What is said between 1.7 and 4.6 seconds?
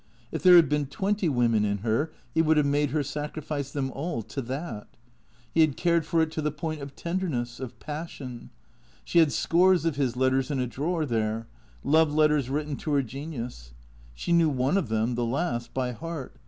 her he would have made her sacri fice them all to